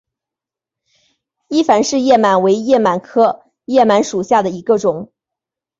[1.47, 5.13] 伊凡氏叶螨为叶螨科叶螨属下的一个种。